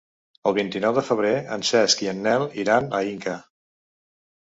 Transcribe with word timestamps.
El 0.51 0.53
vint-i-nou 0.59 0.95
de 0.99 1.03
febrer 1.09 1.33
en 1.55 1.65
Cesc 1.71 2.01
i 2.05 2.09
en 2.13 2.23
Nel 2.29 2.47
iran 2.63 2.89
a 3.01 3.03
Inca. 3.11 3.35